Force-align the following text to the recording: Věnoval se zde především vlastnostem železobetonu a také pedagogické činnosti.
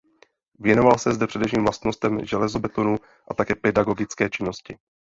Věnoval 0.59 0.97
se 0.97 1.13
zde 1.13 1.27
především 1.27 1.63
vlastnostem 1.63 2.25
železobetonu 2.25 2.95
a 3.27 3.33
také 3.33 3.55
pedagogické 3.55 4.29
činnosti. 4.29 4.77